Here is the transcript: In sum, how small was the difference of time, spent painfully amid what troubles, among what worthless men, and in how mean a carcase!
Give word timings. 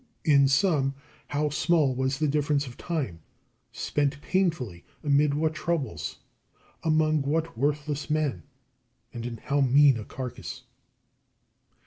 In 0.25 0.47
sum, 0.47 0.95
how 1.27 1.51
small 1.51 1.93
was 1.93 2.17
the 2.17 2.27
difference 2.27 2.65
of 2.65 2.75
time, 2.75 3.19
spent 3.71 4.19
painfully 4.19 4.83
amid 5.03 5.35
what 5.35 5.53
troubles, 5.53 6.17
among 6.83 7.21
what 7.21 7.55
worthless 7.55 8.09
men, 8.09 8.41
and 9.13 9.27
in 9.27 9.37
how 9.37 9.61
mean 9.61 9.99
a 9.99 10.03
carcase! 10.03 10.63